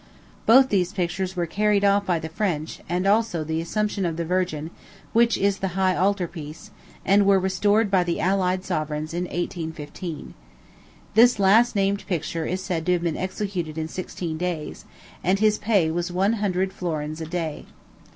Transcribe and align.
Both 0.47 0.69
these 0.69 0.93
pictures 0.93 1.35
were 1.35 1.45
carried 1.45 1.85
off 1.85 2.07
by 2.07 2.17
the 2.17 2.27
French, 2.27 2.81
and 2.89 3.05
also 3.05 3.43
the 3.43 3.61
Assumption 3.61 4.03
of 4.03 4.17
the 4.17 4.25
Virgin, 4.25 4.71
which 5.13 5.37
is 5.37 5.59
the 5.59 5.67
high 5.77 5.95
altar 5.95 6.27
piece, 6.27 6.71
and 7.05 7.23
were 7.23 7.37
restored 7.37 7.91
by 7.91 8.03
the 8.03 8.19
allied 8.19 8.65
sovereigns 8.65 9.13
in 9.13 9.25
1815. 9.25 10.33
This 11.13 11.37
last 11.37 11.75
named 11.75 12.07
picture 12.07 12.47
is 12.47 12.63
said 12.63 12.83
to 12.87 12.93
have 12.93 13.03
been 13.03 13.15
executed 13.15 13.77
in 13.77 13.87
sixteen 13.87 14.39
days, 14.39 14.85
and 15.23 15.37
his 15.37 15.59
pay 15.59 15.91
was 15.91 16.11
one 16.11 16.33
hundred 16.41 16.73
florins 16.73 17.21
a 17.21 17.27
day. 17.27 17.67